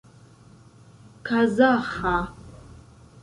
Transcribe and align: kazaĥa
kazaĥa 1.25 2.17